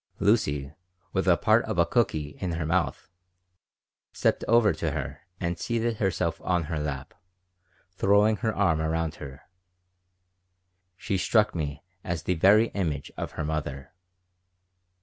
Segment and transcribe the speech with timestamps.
[0.17, 0.73] Lucy,
[1.13, 3.07] with part of a cooky in her mouth,
[4.11, 7.13] stepped over to her and seated herself on her lap,
[7.91, 9.43] throwing her arm around her.
[10.97, 13.93] She struck me as the very image of her mother.